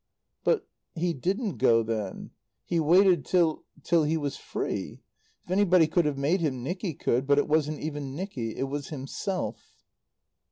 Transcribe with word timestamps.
"But 0.43 0.67
he 0.95 1.13
didn't 1.13 1.57
go 1.59 1.83
then. 1.83 2.31
He 2.65 2.79
waited 2.79 3.23
till 3.23 3.65
till 3.83 4.03
he 4.03 4.17
was 4.17 4.35
free. 4.35 5.03
If 5.45 5.51
anybody 5.51 5.85
could 5.85 6.05
have 6.05 6.17
made 6.17 6.41
him, 6.41 6.63
Nicky 6.63 6.95
could. 6.95 7.27
But 7.27 7.37
it 7.37 7.47
wasn't 7.47 7.81
even 7.81 8.15
Nicky. 8.15 8.55
It 8.57 8.63
was 8.67 8.87
himself." 8.87 9.75